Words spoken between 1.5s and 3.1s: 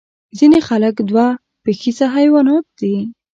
پښیزه حیوانات دي